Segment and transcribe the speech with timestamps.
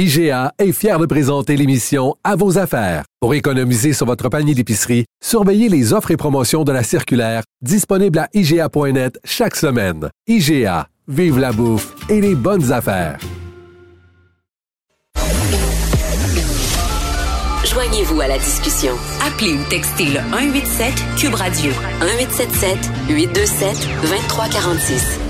[0.00, 3.04] IGA est fier de présenter l'émission À vos affaires.
[3.20, 8.18] Pour économiser sur votre panier d'épicerie, surveillez les offres et promotions de la circulaire disponible
[8.18, 10.08] à IGA.net chaque semaine.
[10.26, 13.18] IGA, vive la bouffe et les bonnes affaires.
[17.66, 18.94] Joignez-vous à la discussion.
[19.28, 22.78] Appelez ou textez le 187 Cube Radio 1877
[23.10, 25.29] 827 2346.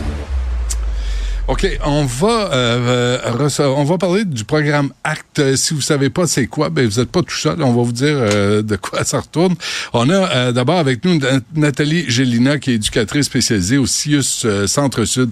[1.51, 5.57] OK, on va euh, euh on va parler du programme ACT.
[5.57, 7.61] Si vous savez pas c'est quoi, ben vous êtes pas tout seul.
[7.65, 9.57] On va vous dire euh, de quoi ça retourne.
[9.93, 11.19] On a euh, d'abord avec nous
[11.57, 15.31] Nathalie Gélina, qui est éducatrice spécialisée au CIUS Centre-Sud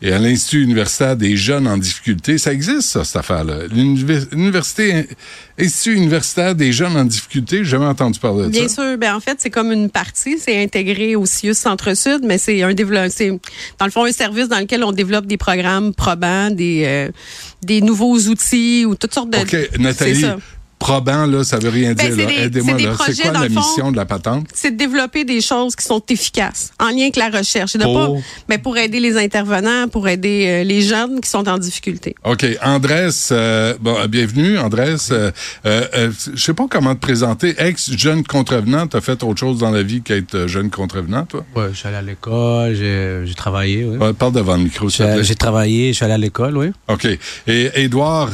[0.00, 2.38] et à l'Institut universitaire des jeunes en difficulté.
[2.38, 3.66] Ça existe, ça, cette affaire-là.
[3.72, 5.08] L'université,
[5.58, 8.74] Institut universitaire des jeunes en difficulté, j'ai jamais entendu parler de Bien ça.
[8.82, 8.98] sûr.
[8.98, 10.38] Ben, en fait, c'est comme une partie.
[10.38, 12.72] C'est intégré au CIUS Centre-Sud, mais c'est un
[13.08, 13.30] c'est,
[13.78, 17.10] dans le fond, un service dans lequel on développe des programmes probants, des, euh,
[17.62, 19.38] des nouveaux outils ou toutes sortes de...
[19.38, 20.24] OK, Nathalie,
[20.78, 22.28] probant, là, ça veut rien ben, dire.
[22.28, 22.92] Aidez-moi, là.
[23.06, 24.46] C'est quoi la mission de la patente?
[24.54, 27.76] C'est de développer des choses qui sont efficaces, en lien avec la recherche.
[27.76, 27.94] De pour...
[27.94, 32.14] Pas, ben, pour aider les intervenants, pour aider euh, les jeunes qui sont en difficulté.
[32.24, 32.46] OK.
[32.62, 34.96] Andrés, euh, bon, euh, bienvenue, Andrés.
[35.10, 35.30] Euh,
[35.66, 37.54] euh, je sais pas comment te présenter.
[37.58, 41.44] Ex-jeune contrevenant, tu as fait autre chose dans la vie qu'être jeune contrevenant, toi?
[41.56, 43.96] Oui, je suis allé à l'école, j'ai travaillé, oui.
[43.96, 46.68] Ouais, parle devant le micro, J'ai travaillé, je suis allé à l'école, oui.
[46.88, 47.06] OK.
[47.46, 48.30] Et Édouard,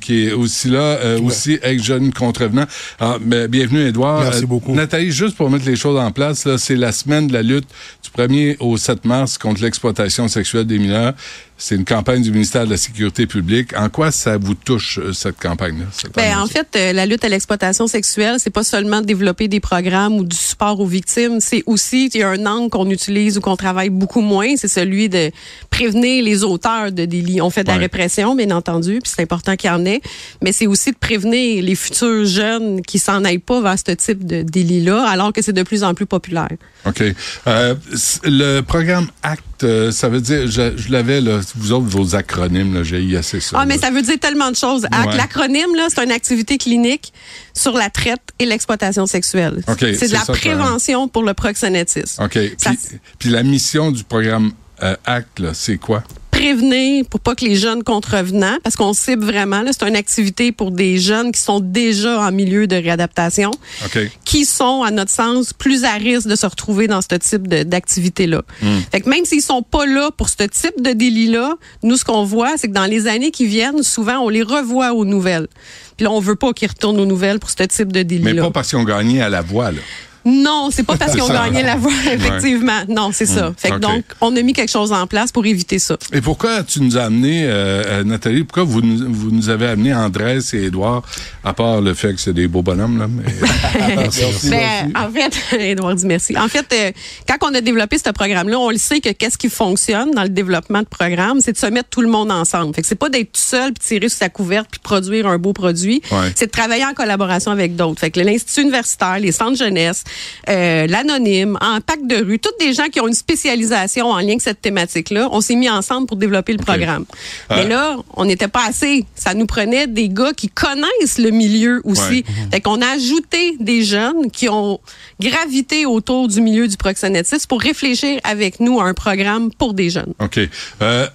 [0.00, 2.66] qui est aussi là, aussi ex jeune contrevenant.
[3.00, 3.16] Ah,
[3.48, 4.20] bienvenue, Edouard.
[4.20, 4.74] Merci beaucoup.
[4.74, 7.68] Nathalie, juste pour mettre les choses en place, c'est la semaine de la lutte
[8.04, 11.14] du 1er au 7 mars contre l'exploitation sexuelle des mineurs.
[11.60, 13.76] C'est une campagne du ministère de la Sécurité publique.
[13.76, 15.86] En quoi ça vous touche, cette campagne-là?
[16.14, 20.14] Ben, en fait, euh, la lutte à l'exploitation sexuelle, c'est pas seulement développer des programmes
[20.14, 23.40] ou du support aux victimes, c'est aussi, il y a un angle qu'on utilise ou
[23.40, 25.32] qu'on travaille beaucoup moins, c'est celui de
[25.70, 27.40] prévenir les auteurs de délits.
[27.40, 30.00] On fait de la répression, bien entendu, puis c'est important qu'il y en ait,
[30.42, 34.24] mais c'est aussi de prévenir les futurs jeunes qui s'en aillent pas vers ce type
[34.24, 36.52] de délit-là, alors que c'est de plus en plus populaire.
[36.86, 37.02] OK.
[37.46, 37.74] Euh,
[38.22, 39.42] le programme ACT,
[39.90, 43.58] ça veut dire, je, je l'avais, là, vous autres, vos acronymes, j'ai assez ça.
[43.60, 44.84] Ah, mais ça veut dire tellement de choses.
[44.86, 47.12] ACT, l'acronyme, là, c'est une activité clinique
[47.54, 49.62] sur la traite et l'exploitation sexuelle.
[49.66, 52.22] Okay, c'est de la prévention pour le proxénétisme.
[52.22, 52.32] OK.
[52.32, 52.78] Puis,
[53.18, 54.52] puis la mission du programme
[54.82, 56.02] euh, ACT, c'est quoi?
[56.38, 60.70] Prévenir pour pas que les jeunes contrevenants, parce qu'on cible vraiment, c'est une activité pour
[60.70, 63.50] des jeunes qui sont déjà en milieu de réadaptation,
[63.84, 64.10] okay.
[64.24, 68.42] qui sont, à notre sens, plus à risque de se retrouver dans ce type d'activité-là.
[68.62, 68.66] Mm.
[68.92, 72.24] Fait que même s'ils sont pas là pour ce type de délit-là, nous, ce qu'on
[72.24, 75.48] voit, c'est que dans les années qui viennent, souvent, on les revoit aux nouvelles.
[75.96, 78.32] Puis là, on veut pas qu'ils retournent aux nouvelles pour ce type de délit-là.
[78.34, 79.80] Mais pas parce qu'ils ont gagné à la voix, là.
[80.28, 82.80] Non, c'est pas parce qu'ils ont gagné la voix, effectivement.
[82.88, 83.52] Non, c'est ça.
[83.56, 83.86] Fait que Okay.
[83.86, 85.96] donc, on a mis quelque chose en place pour éviter ça.
[86.12, 89.66] Et pourquoi tu nous as amené, euh, euh, Nathalie, pourquoi vous nous, vous nous avez
[89.66, 91.02] amené Andrés et Édouard,
[91.44, 93.06] à part le fait que c'est des beaux bonhommes, là?
[93.08, 93.24] Mais...
[94.48, 96.36] Ben, en fait, Edouard dit merci.
[96.36, 96.92] En fait, euh,
[97.28, 100.28] quand on a développé ce programme-là, on le sait que qu'est-ce qui fonctionne dans le
[100.28, 102.74] développement de programme, c'est de se mettre tout le monde ensemble.
[102.74, 105.38] Fait que c'est pas d'être tout seul puis tirer sur sa couverte puis produire un
[105.38, 106.02] beau produit.
[106.10, 106.32] Ouais.
[106.34, 108.00] C'est de travailler en collaboration avec d'autres.
[108.00, 110.04] Fait que l'institut universitaire, les centres jeunesse,
[110.48, 114.28] euh, l'anonyme, en pack de rue, toutes des gens qui ont une spécialisation en lien
[114.28, 117.04] avec cette thématique-là, on s'est mis ensemble pour développer le programme.
[117.50, 119.04] Mais là, on n'était pas assez.
[119.14, 122.00] Ça nous prenait des gars qui connaissent le milieu aussi.
[122.00, 122.24] Ouais.
[122.52, 124.80] Fait qu'on a ajouté des jeunes qui ont
[125.20, 129.90] gravité autour du milieu du proxénétisme pour réfléchir avec nous à un programme pour des
[129.90, 130.14] jeunes.
[130.20, 130.40] OK.
[130.82, 131.06] Euh,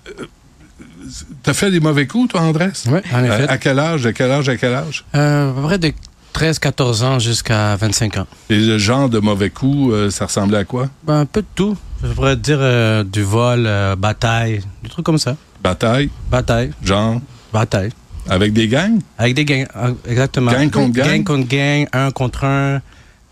[1.43, 2.71] T'as fait des mauvais coups, toi, Andrés?
[2.87, 3.41] Oui, en effet.
[3.41, 5.05] Euh, à quel âge, de quel âge, à quel âge?
[5.15, 5.91] Euh, à peu près de
[6.33, 8.27] 13-14 ans jusqu'à 25 ans.
[8.49, 10.89] Et le genre de mauvais coups, euh, ça ressemblait à quoi?
[11.03, 11.77] Ben, un peu de tout.
[12.03, 15.35] Je pourrais dire euh, du vol, euh, bataille, des trucs comme ça.
[15.63, 17.21] Bataille, Bataille, genre?
[17.53, 17.91] bataille.
[18.29, 18.99] Avec des gangs?
[19.17, 20.51] Avec des gangs, euh, exactement.
[20.51, 21.07] Gang contre gang?
[21.07, 22.81] Gang contre gang, un contre un.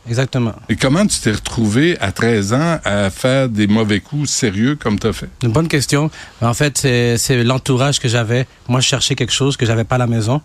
[0.09, 0.53] Exactement.
[0.67, 4.97] Et comment tu t'es retrouvé à 13 ans à faire des mauvais coups sérieux comme
[4.97, 5.29] tu as fait?
[5.43, 6.09] Une bonne question.
[6.41, 8.47] En fait, c'est c'est l'entourage que j'avais.
[8.67, 10.41] Moi, je cherchais quelque chose que j'avais pas à la maison.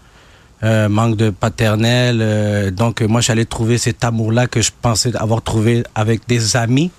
[0.65, 2.19] Euh, manque de paternel.
[2.23, 6.57] euh, donc, euh, moi, j'allais trouver cet amour-là que je pensais avoir trouvé avec des
[6.57, 6.91] amis,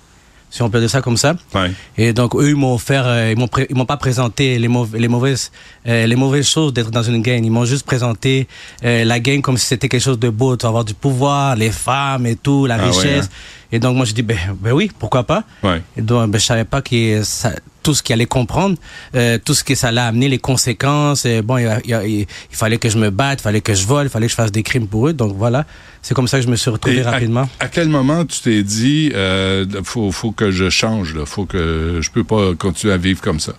[0.48, 1.34] si on peut dire ça comme ça.
[1.54, 1.72] Ouais.
[1.96, 5.00] Et donc, eux, ils m'ont offert, euh, ils m'ont, ils m'ont pas présenté les, mauvais,
[5.00, 5.50] les mauvaises,
[5.84, 7.44] les mauvaises choses d'être dans une gang.
[7.44, 8.46] Ils m'ont juste présenté
[8.82, 11.72] la gang comme si c'était quelque chose de beau, tu vas avoir du pouvoir, les
[11.72, 13.26] femmes et tout, la Ah ouais, richesse.
[13.26, 13.57] hein.
[13.70, 15.44] Et donc, moi, je dis, ben, ben oui, pourquoi pas?
[15.62, 15.82] Ouais.
[15.96, 18.76] Et donc, ben, je savais pas que ça, tout ce qu'il allait comprendre,
[19.14, 21.24] euh, tout ce que ça allait amener, les conséquences.
[21.24, 24.26] Et bon, il, fallait que je me batte, il fallait que je vole, il fallait
[24.26, 25.12] que je fasse des crimes pour eux.
[25.12, 25.64] Donc voilà,
[26.02, 27.48] c'est comme ça que je me suis retrouvé Et rapidement.
[27.60, 32.00] À, quel moment tu t'es dit, euh, faut, faut que je change, là, faut que
[32.02, 33.52] je peux pas continuer à vivre comme ça?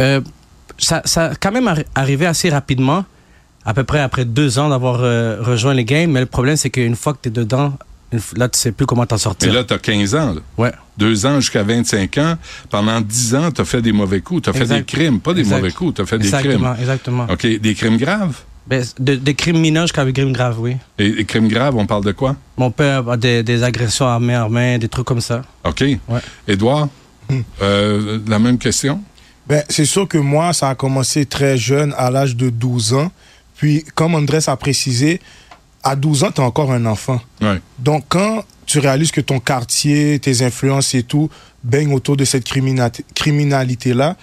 [0.00, 0.20] Euh,
[0.78, 3.04] ça, ça a quand même arri- arrivé assez rapidement,
[3.64, 6.10] à peu près après deux ans d'avoir euh, rejoint les games.
[6.10, 7.74] Mais le problème, c'est qu'une fois que tu es dedans,
[8.36, 9.52] là, tu sais plus comment t'en Mais sortir.
[9.52, 10.34] là, tu as 15 ans.
[10.34, 10.40] là.
[10.58, 10.72] ouais.
[10.98, 12.34] Deux ans jusqu'à 25 ans.
[12.68, 14.42] Pendant 10 ans, tu as fait des mauvais coups.
[14.42, 15.56] Tu as fait des crimes, pas des Exact.
[15.56, 15.94] mauvais coups.
[15.94, 16.80] Tu as fait des Exactement, crimes.
[16.80, 17.26] exactement.
[17.30, 17.46] OK.
[17.60, 18.36] Des crimes graves?
[18.66, 20.76] Ben, de- des crimes mineurs jusqu'à des crimes graves, oui.
[20.98, 22.36] Et les crimes graves, on parle de quoi?
[22.58, 25.42] Mon père a des, des agressions armées, armées, des trucs comme ça.
[25.64, 25.80] OK.
[25.80, 26.20] Ouais.
[26.46, 26.88] Édouard,
[27.62, 29.00] euh, la même question?
[29.46, 33.10] Ben, c'est sûr que moi, ça a commencé très jeune, à l'âge de 12 ans.
[33.56, 35.20] Puis, comme Andrés a précisé,
[35.82, 37.20] à 12 ans, tu es encore un enfant.
[37.40, 37.60] Ouais.
[37.78, 41.30] Donc, quand tu réalises que ton quartier, tes influences et tout
[41.64, 42.44] baignent autour de cette
[43.14, 44.16] criminalité-là,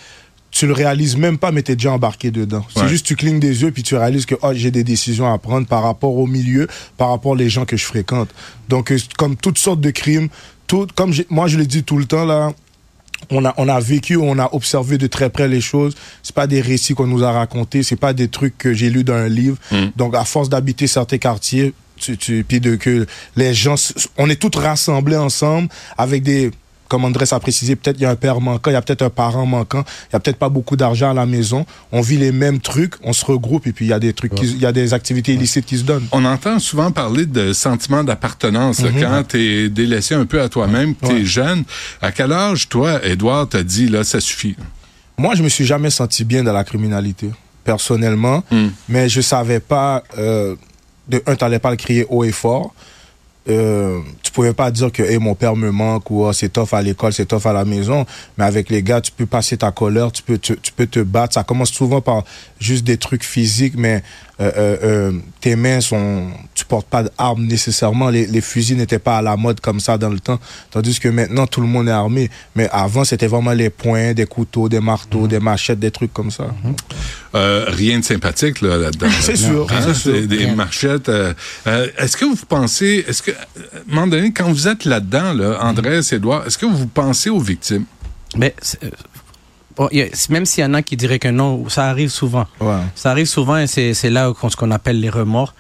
[0.52, 2.60] tu le réalises même pas, mais tu es déjà embarqué dedans.
[2.60, 2.82] Ouais.
[2.82, 5.38] C'est juste tu clignes des yeux puis tu réalises que oh, j'ai des décisions à
[5.38, 6.68] prendre par rapport au milieu,
[6.98, 8.30] par rapport aux gens que je fréquente.
[8.70, 10.30] Donc, euh, comme toutes sortes de crimes,
[10.66, 12.52] tout, comme moi je le dis tout le temps là,
[13.30, 15.96] on a, on a vécu, on a observé de très près les choses.
[16.24, 19.04] C'est pas des récits qu'on nous a racontés, c'est pas des trucs que j'ai lus
[19.04, 19.58] dans un livre.
[19.72, 19.88] Mm.
[19.96, 23.06] Donc, à force d'habiter certains quartiers, tu, tu, puis de que
[23.36, 23.76] les gens,
[24.18, 26.52] on est tous rassemblés ensemble avec des,
[26.88, 29.02] comme Andrés a précisé, peut-être il y a un père manquant, il y a peut-être
[29.04, 31.66] un parent manquant, il y a peut-être pas beaucoup d'argent à la maison.
[31.92, 34.34] On vit les mêmes trucs, on se regroupe et puis il y a des trucs,
[34.36, 36.08] qui- il y a des activités illicites qui se donnent.
[36.12, 40.50] On entend souvent parler de sentiment d'appartenance là, quand tu es délaissé un peu à
[40.50, 41.26] toi-même, tu es Ouais.
[41.26, 41.64] jeune.
[42.02, 44.56] À quel âge, toi, Édouard, t'as dit, là, ça suffit?
[45.18, 47.30] Moi, je me suis jamais senti bien dans la criminalité,
[47.64, 48.68] personnellement, Mm.
[48.90, 50.04] mais je savais pas.
[50.18, 50.56] Euh,
[51.10, 52.74] de un, t'allais pas le crier haut et fort.
[53.50, 56.74] Euh, tu pouvais pas dire que hey, mon père me manque ou oh, c'est tough
[56.74, 58.06] à l'école, c'est tough à la maison.
[58.38, 61.00] Mais avec les gars, tu peux passer ta colère, tu peux, te, tu peux te
[61.00, 61.36] battre.
[61.36, 62.24] Ça commence souvent par
[62.60, 64.04] juste des trucs physiques, mais
[65.42, 66.28] tes mains sont.
[66.54, 68.10] Tu portes pas d'armes nécessairement.
[68.10, 70.40] Les, les fusils n'étaient pas à la mode comme ça dans le temps.
[70.72, 72.30] Tandis que maintenant, tout le monde est armé.
[72.56, 75.28] Mais avant, c'était vraiment les poings, des couteaux, des marteaux, Mhm.
[75.28, 76.46] des machettes, des trucs comme ça.
[77.36, 79.08] Euh, rien de sympathique là, là-dedans.
[79.22, 80.28] C'est sûr, Hein, c'est sûr.
[80.28, 81.10] des marchettes.
[81.10, 81.34] euh,
[81.68, 83.36] euh, est-ce que vous pensez, est-ce que, à
[83.90, 87.40] un moment donné, quand vous êtes là-dedans, là, Andrés, Édouard, est-ce que vous pensez aux
[87.40, 87.86] victimes?
[88.36, 88.54] Mais
[90.30, 92.48] même s'il y en a qui diraient que non, ça arrive souvent.
[92.60, 92.80] Ouais.
[92.96, 95.54] Ça arrive souvent et c'est là ce qu'on appelle les remords.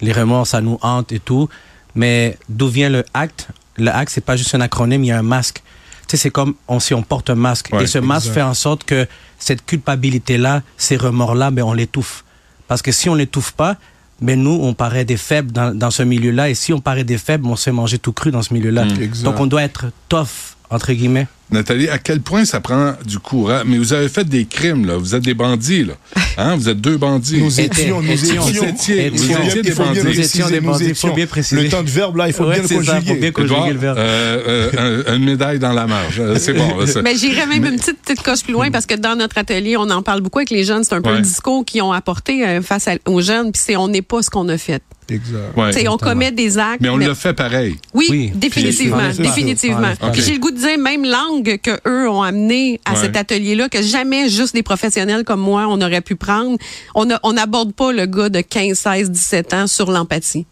[0.00, 1.48] Les remords, ça nous hante et tout.
[1.94, 3.48] Mais d'où vient le acte?
[3.76, 5.62] Le acte, c'est pas juste un acronyme, il y a un masque.
[6.08, 7.70] Tu sais, c'est comme on, si on porte un masque.
[7.72, 8.34] Ouais, et ce masque exact.
[8.34, 9.06] fait en sorte que
[9.38, 12.24] cette culpabilité-là, ces remords-là, ben, on l'étouffe.
[12.68, 13.76] Parce que si on l'étouffe pas,
[14.20, 16.48] ben nous, on paraît des faibles dans, dans ce milieu-là.
[16.48, 18.84] Et si on paraît des faibles, on se fait manger tout cru dans ce milieu-là.
[18.84, 19.22] Mm.
[19.24, 21.26] Donc on doit être tough, entre guillemets.
[21.52, 23.64] Nathalie, à quel point ça prend du courage?
[23.66, 24.96] Mais vous avez fait des crimes, là.
[24.96, 25.94] Vous êtes des bandits, là.
[26.38, 26.56] Hein?
[26.56, 27.38] Vous êtes deux bandits.
[27.42, 28.48] Nous étions, nous étions.
[28.48, 28.62] étions.
[28.62, 29.98] Vous étiez- Il vous faut bien- étiez des il bandits.
[29.98, 31.08] le Nous étions préciser, des bandits, étions.
[31.08, 31.62] faut bien préciser.
[31.62, 33.20] Le temps de verbe, là, il faut Ouais, bien le c'est ça, faut conjuguer.
[33.20, 33.98] bien conjuguer Édouard, le verbe.
[33.98, 36.20] euh, euh, un- une médaille dans la marge.
[36.20, 36.68] Euh, C'est bon.
[37.04, 39.90] Mais j'irais même une petite, petite coche plus loin parce que dans notre atelier, on
[39.90, 40.84] en parle beaucoup avec les jeunes.
[40.84, 41.16] C'est un peu Ouais.
[41.16, 44.22] le discours qu'ils ont apporté euh, face à- aux jeunes, puis c'est on n'est pas
[44.22, 44.82] ce qu'on a fait.
[45.10, 45.56] Exact.
[45.56, 45.88] Ouais.
[45.88, 46.80] On commet des actes.
[46.80, 47.74] Mais on l'a fait pareil.
[47.92, 48.32] Oui, Oui.
[48.34, 49.92] définitivement, définitivement.
[50.12, 51.04] Puis j'ai le goût de dire même
[51.42, 53.00] que eux ont amené à Ouais.
[53.00, 56.56] cet atelier-là que jamais juste des professionnels comme moi on aurait pu prendre.
[56.94, 60.46] On n'aborde pas le gars de 15, 16, 17 ans sur l'empathie.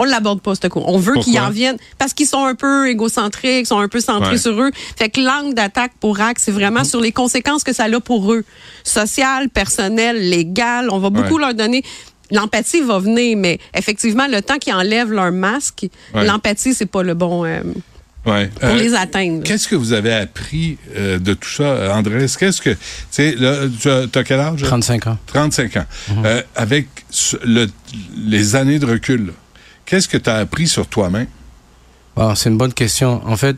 [0.00, 0.80] On l'aborde pas ce coup.
[0.86, 4.30] On veut qu'ils en viennent parce qu'ils sont un peu égocentriques, sont un peu centrés
[4.32, 4.38] Ouais.
[4.38, 4.70] sur eux.
[4.96, 8.32] Fait que l'angle d'attaque pour Axe, c'est vraiment sur les conséquences que ça a pour
[8.32, 8.44] eux,
[8.84, 10.88] sociales, personnelles, légales.
[10.92, 11.40] On va beaucoup Ouais.
[11.40, 11.82] leur donner.
[12.30, 16.24] L'empathie va venir, mais effectivement, le temps qu'ils enlèvent leur masque, Ouais.
[16.26, 17.62] l'empathie, c'est pas le bon euh,
[18.26, 18.48] Ouais.
[18.60, 19.42] pour Euh, les atteindre.
[19.42, 22.26] Qu'est-ce que vous avez appris euh, de tout ça, euh, Andrés?
[22.38, 22.70] Qu'est-ce que.
[22.70, 22.76] Tu
[23.10, 24.62] sais, là, tu as, quel âge?
[24.62, 25.18] 35 ans.
[25.26, 25.84] 35 ans.
[26.24, 27.68] Euh, avec ce- le-
[28.16, 29.32] les années de recul,
[29.86, 31.28] qu'est-ce que tu as appris sur toi-même?
[32.16, 33.22] Bon, c'est une bonne question.
[33.26, 33.56] En fait,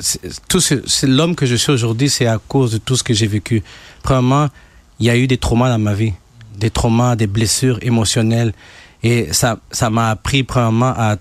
[0.00, 3.62] c'est- l'homme que je suis aujourd'hui, c'est à cause de tout ce que j'ai vécu.
[4.02, 4.48] Premièrement,
[4.98, 6.12] il y a eu des traumas dans ma vie,
[6.58, 8.52] des traumas, des blessures émotionnelles.
[9.02, 11.16] Et ça, ça m'a appris premièrement à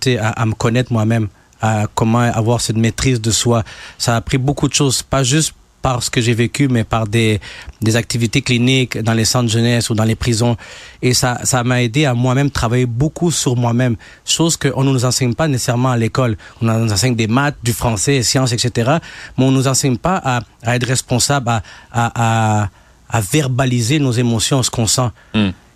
[0.46, 1.28] me connaître moi-même,
[1.62, 3.64] à comment avoir cette maîtrise de soi.
[3.98, 7.08] Ça a appris beaucoup de choses, pas juste par ce que j'ai vécu, mais par
[7.08, 7.40] des,
[7.82, 10.56] des activités cliniques dans les centres de jeunesse ou dans les prisons.
[11.02, 15.06] Et ça, ça m'a aidé à moi-même travailler beaucoup sur moi-même, chose qu'on ne nous
[15.06, 16.38] enseigne pas nécessairement à l'école.
[16.62, 18.98] On nous enseigne des maths, du français, sciences, etc.
[19.38, 24.88] Mais on nous enseigne pas à, être responsable, à, à, verbaliser nos émotions, ce qu'on
[24.88, 25.10] sent.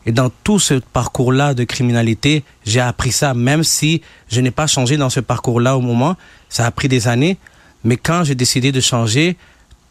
[0.05, 4.67] Et dans tout ce parcours-là de criminalité, j'ai appris ça, même si je n'ai pas
[4.67, 6.15] changé dans ce parcours-là au moment.
[6.49, 7.37] Ça a pris des années.
[7.83, 9.35] Mais quand j'ai décidé de changer,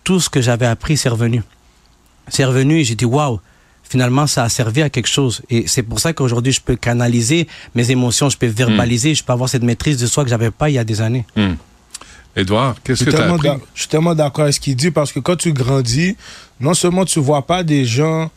[0.05, 1.43] tout ce que j'avais appris, c'est revenu.
[2.29, 3.41] C'est revenu et j'ai dit, waouh,
[3.83, 5.43] finalement, ça a servi à quelque chose.
[5.51, 9.33] Et c'est pour ça qu'aujourd'hui, je peux canaliser mes émotions, je peux verbaliser, je peux
[9.33, 11.25] avoir cette maîtrise de soi que j'avais pas il y a des années.
[11.37, 11.55] Hmm.
[12.37, 13.65] Édouard, qu'est-ce Je que suis tu as tellement appris?
[13.75, 16.17] je suis tellement d'accord avec ce qu'il dit parce que quand tu grandis,
[16.61, 18.31] non seulement tu vois pas des gens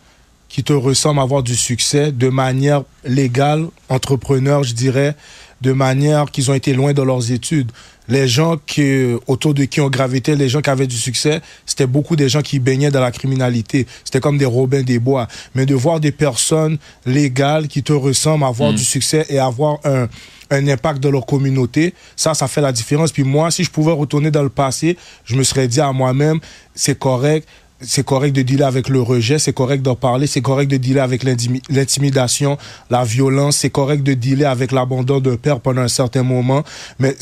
[0.50, 5.16] qui te ressemblent avoir du succès de manière légale, entrepreneur, je dirais,
[5.62, 7.72] de manière qu'ils ont été loin de leurs études.
[8.08, 11.88] Les gens qui, autour de qui ont gravité, les gens qui avaient du succès, c'était
[11.88, 13.86] beaucoup des gens qui baignaient dans la criminalité.
[14.06, 15.27] C'était comme des Robins des Bois.
[15.56, 20.08] Mais de voir des personnes légales qui te ressemblent, avoir du succès et avoir un,
[20.51, 23.12] un impact dans leur communauté, ça, ça fait la différence.
[23.12, 26.39] Puis moi, si je pouvais retourner dans le passé, je me serais dit à moi-même,
[26.75, 27.48] c'est correct,
[27.82, 31.02] c'est correct de dealer avec le rejet, c'est correct d'en parler, c'est correct de dealer
[31.04, 32.58] avec l'intimi- l'intimidation,
[32.90, 36.64] la violence, c'est correct de dealer avec l'abandon d'un père pendant un certain moment,
[36.98, 37.16] mais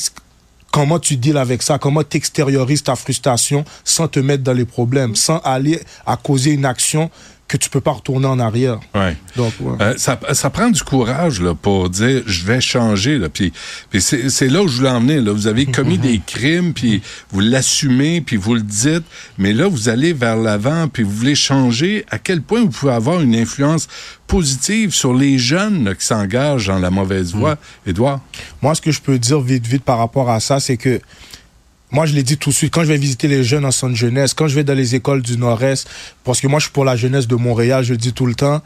[0.71, 4.65] comment tu deals avec ça, comment tu extériorises ta frustration sans te mettre dans les
[4.65, 7.09] problèmes, sans aller à causer une action
[7.47, 8.79] que tu peux pas retourner en arrière.
[8.95, 9.15] Ouais.
[9.35, 9.77] Donc, ouais.
[9.79, 13.19] Euh, ça, ça prend du courage là, pour dire je vais changer.
[13.19, 13.29] Là.
[13.29, 13.53] Puis,
[13.91, 15.21] puis c'est, là où je voulais en venir.
[15.21, 15.31] Là.
[15.31, 19.03] Vous avez commis des crimes, puis vous l'assumez, puis vous le dites,
[19.37, 22.03] mais là, vous allez vers l'avant, puis vous voulez changer.
[22.09, 23.87] À quel point vous pouvez avoir une influence
[24.25, 27.57] positive sur les jeunes là, qui s'engagent dans la mauvaise voie?
[27.85, 28.21] Édouard?
[28.63, 30.99] Moi, ce que je peux dire vite, vite par rapport à ça, c'est que
[31.95, 33.95] moi, je l'ai dit tout de suite, quand je vais visiter les jeunes en centre
[33.95, 35.87] jeunesse, quand je vais dans les écoles du Nord-Est,
[36.25, 38.35] parce que moi, je suis pour la jeunesse de Montréal, je le dis tout le
[38.35, 38.61] temps,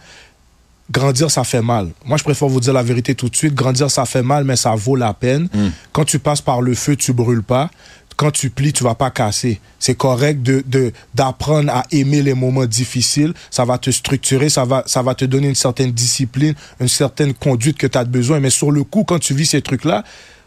[0.92, 1.90] grandir, ça fait mal.
[2.06, 3.54] Moi, je préfère vous dire la vérité tout de suite.
[3.54, 5.48] Grandir, ça fait mal, mais ça vaut la peine.
[5.92, 7.70] Quand tu passes par le feu, tu brûles pas.
[8.18, 9.62] Quand tu plies, tu vas pas casser.
[9.80, 13.34] C'est correct de de- d'apprendre à aimer les moments difficiles.
[13.50, 17.34] Ça va te structurer, ça va ça va te donner une certaine discipline, une certaine
[17.34, 18.42] conduite que tu as besoin.
[18.42, 20.04] Mais sur le coup, quand tu vis ces trucs-là,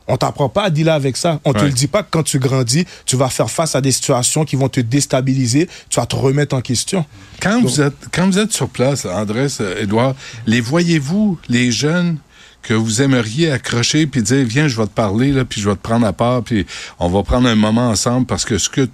[0.08, 1.40] on t'apprend pas à dealer avec ça.
[1.44, 1.64] On te Ouais.
[1.66, 4.56] le dit pas que quand tu grandis, tu vas faire face à des situations qui
[4.56, 7.04] vont te déstabiliser, tu vas te remettre en question.
[7.40, 10.14] Quand vous êtes quand vous êtes sur place, Andrés, euh, Édouard,
[10.46, 12.18] les voyez-vous, les jeunes
[12.62, 15.74] que vous aimeriez accrocher puis dire viens, je vais te parler là, puis je vais
[15.76, 16.64] te prendre à part, puis
[17.00, 18.88] on va prendre un moment ensemble parce que ce que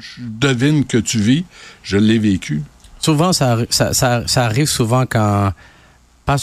[0.00, 1.44] je devine que tu vis,
[1.82, 2.62] je l'ai vécu.
[2.98, 5.52] Souvent, ça, arri- ça, ça, ça arrive souvent quand,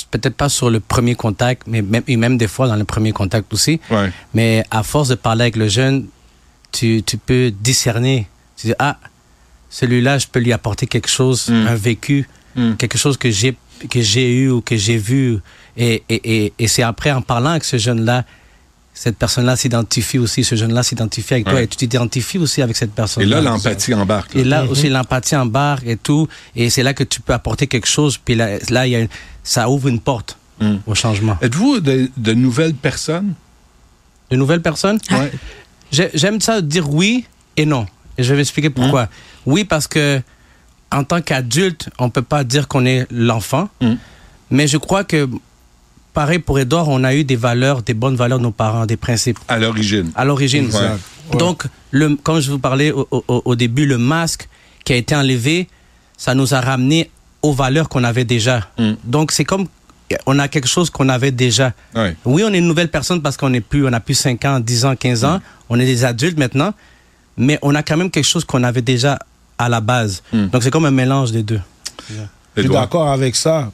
[0.10, 3.12] peut-être pas sur le premier contact, mais même, et même des fois dans le premier
[3.12, 3.80] contact aussi.
[3.92, 4.12] Ouais.
[4.34, 6.08] Mais à force de parler avec le jeune,
[6.72, 8.28] tu, tu peux discerner.
[8.58, 8.98] Tu dis, ah,
[9.70, 11.68] celui-là, je peux lui apporter quelque chose, Mm.
[11.68, 12.74] un vécu, Mm.
[12.76, 13.56] quelque chose que j'ai
[13.90, 15.40] que j'ai eu ou que j'ai vu.
[15.76, 18.24] Et, et, et, et c'est après, en parlant avec ce jeune-là,
[18.94, 22.92] cette personne-là s'identifie aussi, ce jeune-là s'identifie avec toi et tu t'identifies aussi avec cette
[22.94, 23.24] personne.
[23.24, 24.34] Et là, l'empathie embarque.
[24.36, 24.42] là.
[24.42, 26.28] Et là aussi, l'empathie embarque et tout.
[26.56, 28.18] Et c'est là que tu peux apporter quelque chose.
[28.18, 29.10] Puis là, là il y a une-
[29.44, 30.76] ça ouvre une porte Mm.
[30.86, 31.38] au changement.
[31.42, 33.34] Êtes-vous de, de nouvelles personnes?
[34.30, 35.00] De nouvelles personnes?
[35.12, 35.32] Ouais.
[35.92, 37.26] J'ai- J'aime ça dire oui
[37.58, 37.88] et non.
[38.18, 39.10] Et je vais expliquer pourquoi.
[39.48, 40.22] Oui, parce que
[40.92, 43.68] en tant qu'adulte, on peut pas dire qu'on est l'enfant.
[43.82, 43.94] Mm.
[44.52, 45.28] Mais je crois que,
[46.14, 48.98] pareil pour Edouard, on a eu des valeurs, des bonnes valeurs de nos parents, des
[48.98, 50.12] principes À l'origine.
[50.16, 50.70] à l'origine.
[50.74, 51.38] Ouais.
[51.38, 54.48] Donc, le, quand je vous parlais au, au- au début, le masque
[54.86, 55.68] qui a été enlevé,
[56.18, 57.10] ça nous a ramené
[57.42, 58.68] aux valeurs qu'on avait déjà.
[58.78, 58.92] Mm.
[59.04, 59.68] Donc, c'est comme
[60.28, 61.74] on a quelque chose qu'on avait déjà.
[61.96, 62.16] Ouais.
[62.26, 64.60] Oui, on est une nouvelle personne parce qu'on est plus, on a plus 5 ans,
[64.60, 65.40] 10 ans, 15 ans.
[65.70, 66.74] On est des adultes maintenant.
[67.38, 69.18] Mais on a quand même quelque chose qu'on avait déjà
[69.58, 70.22] à la base.
[70.32, 70.48] Mm.
[70.48, 71.62] Donc, c'est comme un mélange des deux.
[72.10, 72.24] Je suis
[72.68, 72.84] Édouard.
[72.84, 73.72] d'accord avec ça.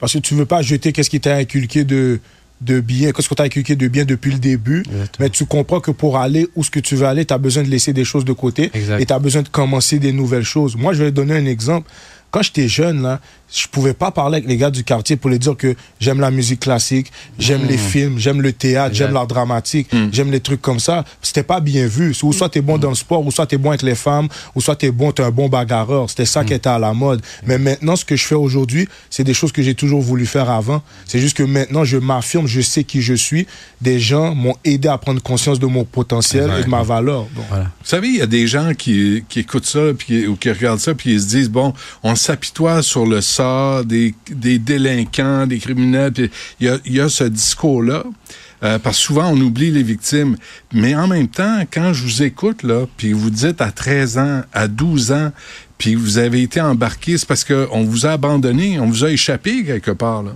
[0.00, 2.20] Parce que tu veux pas jeter qu'est-ce qui t'a inculqué de,
[2.60, 4.80] de bien, qu'est-ce qu'on t'a inculqué de bien depuis le début.
[4.80, 5.08] Exactement.
[5.20, 7.62] Mais tu comprends que pour aller où ce que tu veux aller, tu as besoin
[7.62, 8.70] de laisser des choses de côté.
[8.74, 9.00] Exact.
[9.00, 10.76] Et tu as besoin de commencer des nouvelles choses.
[10.76, 11.90] Moi, je vais te donner un exemple.
[12.30, 13.20] Quand j'étais jeune, là,
[13.52, 16.30] je pouvais pas parler avec les gars du quartier pour les dire que j'aime la
[16.30, 20.08] musique classique, j'aime les films, j'aime le théâtre, j'aime l'art dramatique, Mm.
[20.12, 21.04] j'aime les trucs comme ça.
[21.22, 22.14] C'était pas bien vu.
[22.22, 24.60] Ou soit t'es bon dans le sport, ou soit t'es bon avec les femmes, ou
[24.60, 26.10] soit t'es bon, t'es un bon bagarreur.
[26.10, 27.22] C'était ça qui était à la mode.
[27.46, 30.50] Mais maintenant, ce que je fais aujourd'hui, c'est des choses que j'ai toujours voulu faire
[30.50, 30.82] avant.
[31.06, 33.46] C'est juste que maintenant, je m'affirme, je sais qui je suis.
[33.80, 37.26] Des gens m'ont aidé à prendre conscience de mon potentiel et de ma valeur.
[37.36, 37.64] Donc, Voilà.
[37.64, 40.80] Vous savez, il y a des gens qui, qui écoutent ça puis, ou qui regardent
[40.80, 41.72] ça puis ils se disent bon,
[42.02, 43.43] on s'apitoie sur le sort
[43.84, 46.12] des, des délinquants, des criminels.
[46.60, 48.04] Il y a, y a ce discours-là.
[48.62, 50.36] Euh, parce que souvent, on oublie les victimes.
[50.72, 54.42] Mais en même temps, quand je vous écoute, là, puis vous dites à 13 ans,
[54.52, 55.32] à 12 ans,
[55.84, 59.62] puis vous avez été embarqué, c'est parce qu'on vous a abandonné, on vous a échappé
[59.64, 60.22] quelque part.
[60.22, 60.30] Là.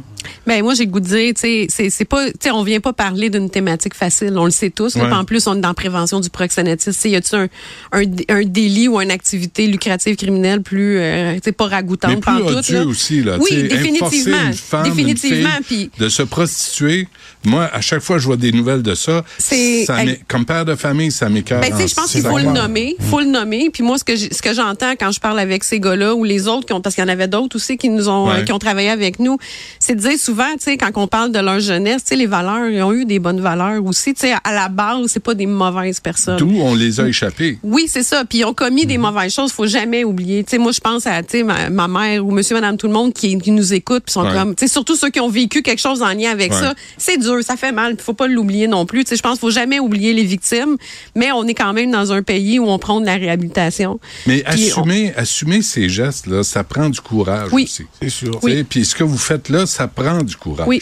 [0.46, 3.30] Ben moi j'ai goût de dire, tu sais, c'est pas, tu on vient pas parler
[3.30, 4.94] d'une thématique facile, on le sait tous.
[4.96, 5.10] Ouais.
[5.10, 7.08] en plus, on est dans la prévention du proxénétisme.
[7.08, 7.48] Y a-tu un,
[7.92, 12.20] un, un délit ou une activité lucrative criminelle plus, euh, tu sais, pas ragoûtante Mais
[12.20, 12.84] plus odieux là?
[12.86, 13.38] aussi, là.
[13.40, 15.48] Oui, définitivement, une femme, une définitivement.
[15.64, 17.08] fille de se prostituer.
[17.44, 19.86] Moi, à chaque fois que je vois des nouvelles de ça, C'est-
[20.26, 21.60] comme père de famille, ça m'écoeure.
[21.60, 22.96] Ben, tu sais, je pense qu'il faut le nommer.
[23.00, 23.70] faut le nommer.
[23.72, 26.48] Puis moi, ce que ce que j'entends quand je parle avec ces gars-là ou les
[26.48, 28.44] autres, qui ont, parce qu'il y en avait d'autres aussi qui nous ont, Ouais.
[28.44, 29.38] qui ont travaillé avec nous,
[29.78, 32.26] c'est de dire souvent, tu sais, quand on parle de leur jeunesse, tu sais, les
[32.26, 34.14] valeurs, ils ont eu des bonnes valeurs aussi.
[34.14, 36.38] Tu sais, à la base, c'est pas des mauvaises personnes.
[36.38, 37.58] D'où on les a échappés.
[37.62, 38.24] Oui, c'est ça.
[38.24, 38.88] Puis ils ont commis Mhm.
[38.88, 40.44] des mauvaises choses, faut jamais oublier.
[40.44, 42.86] Tu sais, moi je pense à tu sais ma, ma mère ou monsieur madame tout
[42.86, 44.32] le monde qui, qui nous écoute puis sont Ouais.
[44.32, 46.58] comme tu sais surtout ceux qui ont vécu quelque chose en lien avec Ouais.
[46.60, 46.74] ça.
[46.96, 49.04] C'est dur, ça fait mal, faut pas l'oublier non plus.
[49.04, 50.76] Tu sais, je pense qu'il faut jamais oublier les victimes,
[51.14, 54.00] mais on est quand même dans un pays où on prend de la réhabilitation.
[54.26, 57.64] Mais assumer, assumer ces gestes-là, ça prend du courage Oui.
[57.64, 57.84] aussi.
[58.00, 58.38] C'est sûr.
[58.42, 60.68] Sais, Puis ce que vous faites là, ça prend du courage.
[60.68, 60.80] Oui.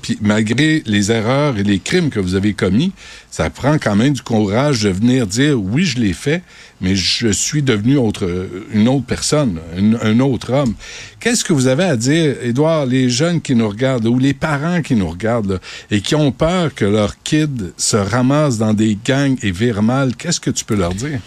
[0.00, 2.92] Puis malgré les erreurs et les crimes que vous avez commis,
[3.30, 6.42] ça prend quand même du courage de venir dire oui, je l'ai fait,
[6.80, 10.74] mais je suis devenu autre, une autre personne, un, un autre homme.
[11.18, 14.82] Qu'est-ce que vous avez à dire, Édouard, les jeunes qui nous regardent ou les parents
[14.82, 15.58] qui nous regardent là,
[15.90, 20.14] et qui ont peur que leur kid se ramasse dans des gangs et vire mal,
[20.14, 21.18] qu'est-ce que tu peux leur dire?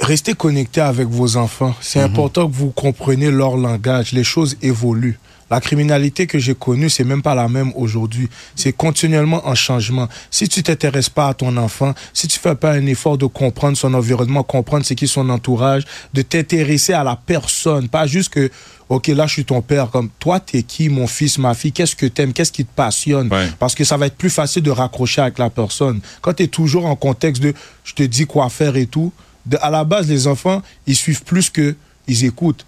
[0.00, 1.74] Restez connecté avec vos enfants.
[1.80, 4.12] C'est important que vous compreniez leur langage.
[4.12, 5.18] Les choses évoluent.
[5.50, 8.30] La criminalité que j'ai connue, c'est même pas la même aujourd'hui.
[8.56, 10.08] C'est continuellement en changement.
[10.30, 13.76] Si tu t'intéresses pas à ton enfant, si tu fais pas un effort de comprendre
[13.76, 15.82] son environnement, comprendre ce qui est son entourage,
[16.14, 18.50] de t'intéresser à la personne, pas juste que,
[18.88, 21.96] ok, là, je suis ton père, comme, toi, t'es qui, mon fils, ma fille, qu'est-ce
[21.96, 23.30] que t'aimes, qu'est-ce qui te passionne?
[23.30, 23.48] Ouais.
[23.58, 26.00] Parce que ça va être plus facile de raccrocher avec la personne.
[26.22, 27.52] Quand tu es toujours en contexte de
[27.84, 29.12] je te dis quoi faire et tout,
[29.46, 31.74] de- à la base, les enfants, ils suivent plus que
[32.08, 32.64] ils écoutent.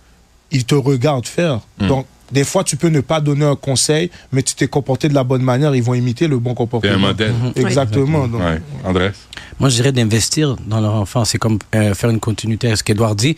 [0.50, 1.60] Ils te regardent faire.
[1.80, 1.86] Hmm.
[1.88, 5.14] Donc, des fois, tu peux ne pas donner un conseil, mais tu t'es comporté de
[5.14, 6.94] la bonne manière, ils vont imiter le bon C'est comportement.
[6.94, 7.34] un modèle.
[7.56, 8.26] Exactement.
[8.26, 8.60] Donc, Ouais.
[8.84, 9.12] Andrés?
[9.60, 11.24] Moi, je dirais d'investir dans leur enfant.
[11.24, 13.36] C'est comme euh, faire une continuité à ce qu'Edouard dit.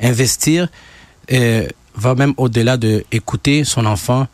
[0.00, 0.68] Investir
[1.32, 4.26] euh, va même au-delà de écouter son enfant.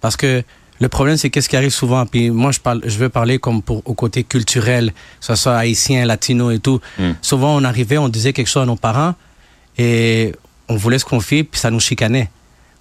[0.00, 0.42] Parce que
[0.80, 2.06] le problème, c'est qu'est-ce qui arrive souvent?
[2.06, 5.56] Puis moi, je, parle, je veux parler comme pour, au côté culturel, que ce soit
[5.56, 6.80] haïtien, latino et tout.
[6.98, 7.10] Mm.
[7.22, 9.14] Souvent, on arrivait, on disait quelque chose à nos parents
[9.76, 10.32] et
[10.68, 12.30] on voulait se confier, puis ça nous chicanait.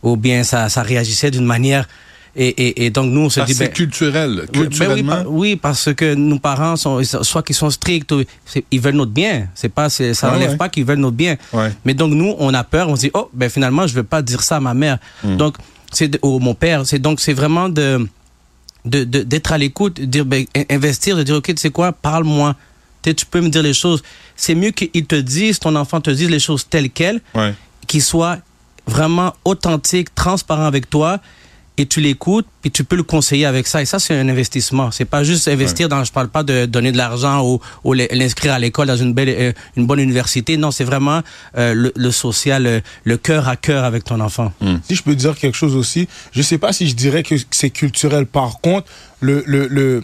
[0.03, 1.87] Ou bien ça, ça réagissait d'une manière.
[2.39, 3.53] Et, et, et donc, nous, on se Parce dit.
[3.57, 4.29] que c'est ben, culturel.
[4.31, 8.11] oui, ben oui, Culturellement, par- oui, parce que nos parents sont soit qu'ils sont stricts,
[8.11, 8.23] ou-
[8.69, 9.47] ils veulent notre bien.
[9.55, 10.57] C'est pas, ça n'enlève ouais.
[10.57, 11.35] pas qu'ils veulent notre bien.
[11.51, 11.71] Ouais.
[11.83, 14.21] Mais donc nous, on a peur, on se dit oh ben finalement je vais pas
[14.21, 14.99] dire ça à ma mère.
[15.23, 15.37] Hmm.
[15.37, 15.55] Donc
[15.97, 16.85] c'est ou mon père.
[16.85, 18.07] C'est donc c'est vraiment de
[18.85, 21.91] de- de- d'être à l'écoute, dire ben, in- investir, de dire ok tu sais quoi,
[21.91, 22.55] parle-moi.
[23.03, 24.03] Tu peux me dire les choses.
[24.35, 27.53] C'est mieux qu'ils te disent, ton enfant te dise les choses telles quelles ouais.
[27.87, 28.39] qu'il soit
[28.85, 31.19] vraiment authentique, transparent avec toi
[31.77, 33.81] et tu l'écoutes puis tu peux le conseiller avec ça.
[33.81, 34.91] Et ça c'est un investissement.
[34.91, 38.07] C'est pas juste investir dans je parle pas de donner de l'argent ou, ou l'in-
[38.11, 40.57] l'inscrire à l'école dans une belle euh, une bonne université.
[40.57, 41.21] Non c'est vraiment
[41.57, 44.51] euh, le, le social euh, le cœur à cœur avec ton enfant.
[44.87, 47.69] Si je peux dire quelque chose aussi, je sais pas si je dirais que c'est
[47.69, 48.25] culturel.
[48.25, 48.87] Par contre,
[49.19, 50.03] le, le, le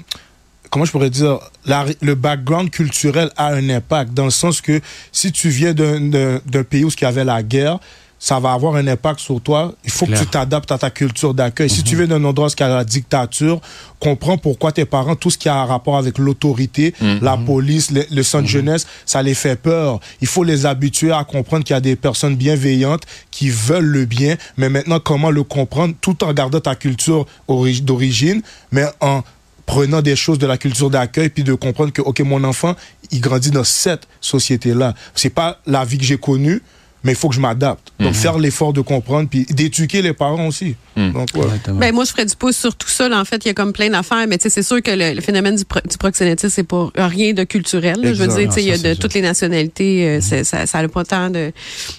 [0.69, 4.81] comment je pourrais dire, la- le background culturel a un impact dans le sens que
[5.11, 7.79] si tu viens d'un- d'un d'un pays où il y avait la guerre,
[8.25, 9.73] ça va avoir un impact sur toi.
[9.83, 11.69] Il faut que tu t'adaptes à ta culture d'accueil.
[11.69, 13.59] Si tu viens d'un endroit où il y a la dictature,
[13.99, 18.05] comprends pourquoi tes parents, tout ce qui a un rapport avec l'autorité, la police, le,
[18.09, 19.99] le centre jeunesse, ça les fait peur.
[20.21, 24.05] Il faut les habituer à comprendre qu'il y a des personnes bienveillantes qui veulent le
[24.05, 29.21] bien, mais maintenant, comment le comprendre tout en gardant ta culture ori- d'origine, mais en
[29.65, 32.75] prenant des choses de la culture d'accueil puis de comprendre que ok mon enfant
[33.11, 36.61] il grandit dans cette société là c'est pas la vie que j'ai connue
[37.03, 40.47] mais il faut que je m'adapte donc faire l'effort de comprendre puis d'éduquer les parents
[40.47, 41.45] aussi donc ouais.
[41.79, 43.09] Ben moi je ferais du pouce sur tout ça.
[43.09, 43.19] là.
[43.19, 45.15] En fait, il y a comme plein d'affaires, mais tu sais, c'est sûr que le,
[45.15, 47.95] le phénomène du, pro- du proxénétisme c'est pas rien de culturel.
[47.99, 48.13] là.
[48.13, 50.43] Je veux dire, tu sais, il y a ça, de toutes les nationalités, euh, c'est-
[50.43, 51.51] ça, ça a pas tant de.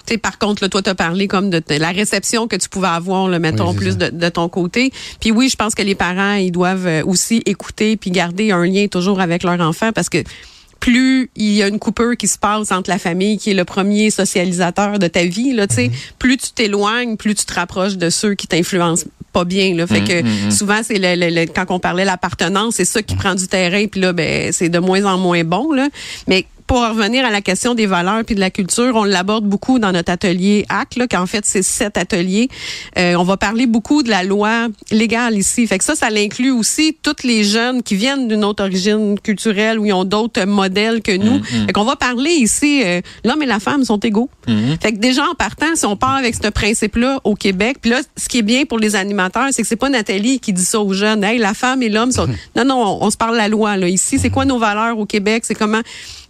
[0.07, 2.87] Tu sais, par contre, là, toi, t'as parlé comme de, la réception que tu pouvais
[2.87, 4.93] avoir, là, mettons, Oui, plus de, de ton côté.
[5.21, 8.65] Puis oui, je pense que les parents, ils doivent euh, aussi écouter puis garder un
[8.65, 10.19] lien toujours avec leur enfant parce que
[10.85, 13.65] plus il y a une coupure qui se passe entre la famille qui est le
[13.65, 17.97] premier socialisateur de ta vie là tu sais plus tu t'éloignes plus tu te rapproches
[17.97, 19.87] de ceux qui t'influencent pas bien là.
[19.87, 23.35] Fait que souvent c'est le, le- le- quand on parlait l'appartenance c'est ça qui prend
[23.35, 25.89] du terrain puis là ben c'est de moins en moins bon là.
[26.29, 29.79] Mais pour revenir à la question des valeurs puis de la culture, on l'aborde beaucoup
[29.79, 32.49] dans notre atelier ACT, là, qu'en fait, c'est sept ateliers.
[32.99, 35.67] Euh, on va parler beaucoup de la loi légale ici.
[35.67, 39.79] Fait que ça, ça l'inclut aussi toutes les jeunes qui viennent d'une autre origine culturelle
[39.79, 41.39] ou ils ont d'autres modèles que nous.
[41.39, 41.67] Mm-hmm.
[41.67, 44.31] Fait qu'on va parler ici, euh, l'homme et la femme sont égaux.
[44.49, 44.81] Mm-hmm.
[44.81, 48.01] Fait que déjà, en partant, si on part avec ce principe-là au Québec, puis là,
[48.17, 50.81] ce qui est bien pour les animateurs, c'est que c'est pas Nathalie qui dit ça
[50.81, 51.25] aux jeunes.
[51.25, 52.29] Hey, la femme et l'homme sont...
[52.57, 53.89] Non, non, on, on se parle la loi, là.
[53.89, 55.45] Ici, c'est quoi nos valeurs au Québec?
[55.45, 55.81] C'est comment...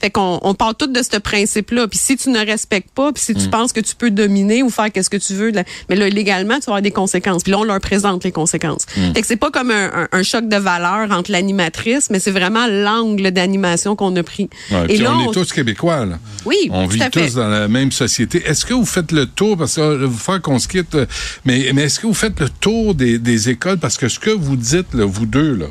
[0.04, 1.88] Fait qu'on on part tout de ce principe-là.
[1.88, 4.68] Puis si tu ne respectes pas, puis si tu penses que tu peux dominer ou
[4.68, 5.50] faire qu'est-ce que tu veux,
[5.88, 7.42] mais là, légalement, tu vas avoir des conséquences.
[7.42, 8.84] Puis là, on leur présente les conséquences.
[9.14, 12.32] Fait que c'est pas comme un, un- un choc de valeur entre l'animatrice, mais c'est
[12.32, 14.50] vraiment l'angle d'animation qu'on a pris.
[14.70, 16.18] Ouais, Et là, on on- est tous québécois, là.
[16.44, 17.26] Oui, On tout vit à fait.
[17.26, 18.42] tous dans la même société.
[18.44, 21.06] Est-ce que vous faites le tour, parce que euh, vous faire qu'on se quitte, euh,
[21.46, 23.78] mais, mais est-ce que vous faites le tour des, des écoles?
[23.78, 25.66] Parce que ce que vous dites, là, vous deux, là,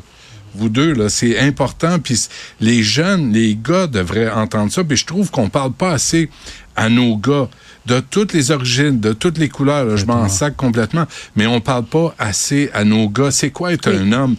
[0.54, 1.98] vous deux, là, c'est important.
[1.98, 2.28] Puis
[2.60, 4.84] les jeunes, les gars devraient entendre ça.
[4.84, 6.30] Puis je trouve qu'on parle pas assez
[6.76, 7.48] à nos gars
[7.86, 9.84] de toutes les origines, de toutes les couleurs.
[9.84, 11.04] là, je m'en sac complètement.
[11.36, 13.30] Mais on parle pas assez à nos gars.
[13.30, 14.36] C'est quoi être un homme?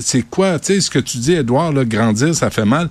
[0.00, 2.88] C'est quoi, tu sais, ce que tu dis, Edouard, là, grandir, ça fait mal.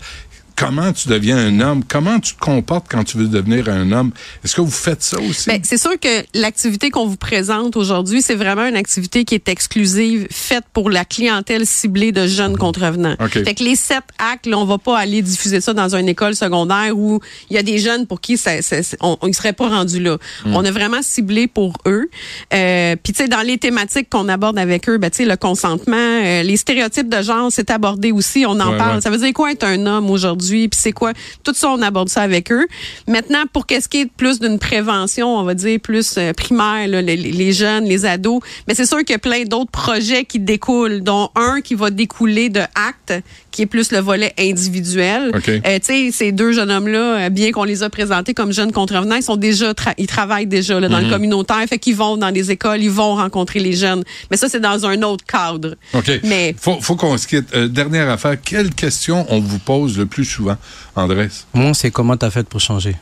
[0.55, 1.83] Comment tu deviens un homme?
[1.87, 4.11] Comment tu te comportes quand tu veux devenir un homme?
[4.43, 5.49] Est-ce que vous faites ça aussi?
[5.49, 9.49] Ben, c'est sûr que l'activité qu'on vous présente aujourd'hui, c'est vraiment une activité qui est
[9.49, 13.15] exclusive, faite pour la clientèle ciblée de jeunes contrevenants.
[13.19, 13.43] OK.
[13.43, 16.35] Fait que les sept actes, là, on va pas aller diffuser ça dans une école
[16.35, 19.67] secondaire où il y a des jeunes pour qui ça, ça- on, y serait pas
[19.67, 20.17] rendu là.
[20.45, 20.55] Hmm.
[20.55, 22.09] On a vraiment ciblé pour eux.
[22.53, 25.35] Euh, Puis tu sais, dans les thématiques qu'on aborde avec eux, ben tu sais, le
[25.35, 28.45] consentement, euh, les stéréotypes de genre, c'est abordé aussi.
[28.47, 28.95] On en Ouais, parle.
[28.95, 29.01] ouais.
[29.01, 30.44] Ça veut dire quoi être un homme aujourd'hui?
[30.51, 31.13] Puis c'est quoi?
[31.43, 32.67] Tout ça, on aborde ça avec eux.
[33.07, 37.15] Maintenant, pour qu'est-ce qui est plus d'une prévention, on va dire plus euh, primaire, les,
[37.15, 41.01] les jeunes, les ados, mais c'est sûr qu'il y a plein d'autres projets qui découlent,
[41.01, 43.13] dont un qui va découler de actes,
[43.55, 45.31] qui est plus le volet individuel.
[45.33, 45.39] Euh,
[45.79, 49.15] tu sais, ces deux jeunes hommes-là, euh, bien qu'on les a présentés comme jeunes contrevenants,
[49.15, 51.05] ils sont déjà, tra- ils travaillent déjà là, dans Mhm.
[51.05, 54.03] le communautaire, fait qu'ils vont dans les écoles, ils vont rencontrer les jeunes.
[54.29, 55.75] Mais ça, c'est dans un autre cadre.
[55.93, 56.11] OK.
[56.23, 57.47] Mais Faut, faut qu'on se quitte.
[57.55, 58.35] Euh, dernière affaire.
[58.43, 60.57] Quelle question on vous pose le plus souvent,
[60.95, 61.29] Andrés?
[61.53, 62.95] Moi, c'est comment tu as fait pour changer?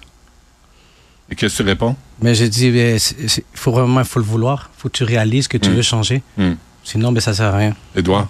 [1.32, 1.96] Et qu'est-ce que tu réponds?
[2.22, 4.70] Mais j'ai dit, c'est- c'est- faut vraiment, il faut le vouloir.
[4.78, 5.74] faut que tu réalises que tu Mm.
[5.74, 6.22] veux changer.
[6.38, 6.52] Mm.
[6.84, 7.74] Sinon, ben, ça sert à rien.
[7.96, 8.28] Edouard?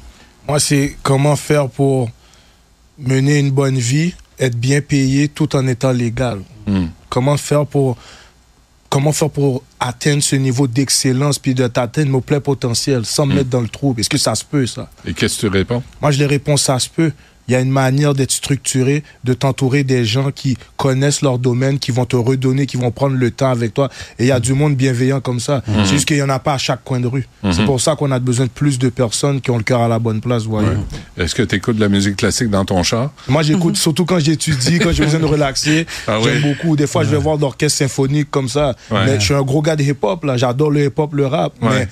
[0.48, 2.10] Moi, c'est comment faire pour
[2.98, 6.42] mener une bonne vie, être bien payé tout en étant légal.
[6.68, 6.88] Hmm.
[7.10, 7.98] Comment faire pour
[8.90, 13.34] comment faire pour atteindre ce niveau d'excellence puis de t'atteindre mon plein potentiel sans me
[13.34, 14.88] mettre dans le trou Est-ce que ça se peut ça?
[15.04, 15.82] Et qu'est-ce que tu réponds?
[16.00, 17.12] Moi, je les réponds ça se peut.
[17.48, 21.80] Il y a une manière d'être structuré, de t'entourer des gens qui connaissent leur domaine,
[21.80, 23.90] qui vont te redonner, qui vont prendre le temps avec toi.
[24.20, 25.62] Et il y a du monde bienveillant comme ça.
[25.68, 27.28] C'est juste qu'il n'y en a pas à chaque coin de rue.
[27.52, 29.88] C'est pour ça qu'on a besoin de plus de personnes qui ont le cœur à
[29.88, 30.70] la bonne place, vous voyez.
[31.18, 33.12] Est-ce que tu écoutes de la musique classique dans ton char?
[33.28, 35.86] Moi, j'écoute surtout quand j'étudie, quand j'ai besoin de relaxer.
[36.08, 36.54] Ah J'aime oui?
[36.54, 36.76] beaucoup.
[36.76, 38.76] Des fois, je vais voir d'orchestre symphonique comme ça.
[38.92, 39.06] Ouais.
[39.06, 40.36] Mais je suis un gros gars de hip-hop, là.
[40.38, 41.54] J'adore le hip-hop, le rap.
[41.62, 41.70] Ouais.
[41.72, 41.88] Mais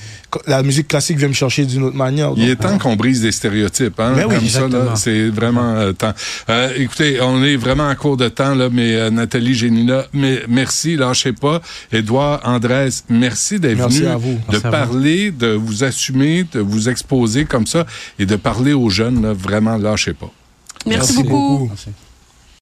[0.47, 2.31] la musique classique vient me chercher d'une autre manière.
[2.35, 4.13] Il est temps qu'on brise des stéréotypes, hein?
[4.15, 4.95] Ben oui, comme ça, exactement.
[4.95, 6.13] c'est vraiment euh, temps.
[6.49, 10.43] Euh, écoutez, on est vraiment en cours de temps, là, mais euh, Nathalie Génina, mais,
[10.47, 11.61] merci, lâchez pas.
[11.91, 14.33] Édouard, Andrés, merci d'être Merci venu, à vous.
[14.33, 14.75] de Merci à vous.
[14.75, 17.85] parler, de vous assumer, de vous exposer comme ça
[18.19, 20.31] et de parler aux jeunes, là, vraiment, lâchez pas.
[20.85, 21.57] merci, Merci beaucoup.
[21.57, 21.67] beaucoup.
[21.69, 21.89] Merci.